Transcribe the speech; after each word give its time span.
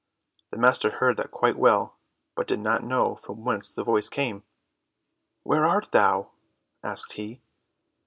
The 0.49 0.57
master 0.57 0.89
heard 0.97 1.17
that 1.17 1.29
quite 1.29 1.55
well, 1.59 1.99
but 2.33 2.47
did 2.47 2.59
not 2.59 2.83
know 2.83 3.17
from 3.17 3.43
whence 3.45 3.71
the 3.71 3.83
voice 3.83 4.09
came. 4.09 4.43
"Where 5.43 5.63
art 5.67 5.91
thou?" 5.91 6.31
asked 6.83 7.11
he. 7.11 7.43